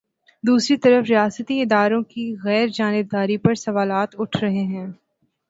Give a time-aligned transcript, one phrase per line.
[0.43, 4.87] دوسری طرف ریاستی اداروں کی غیر جانب داری پر سوالات اٹھ رہے ہیں۔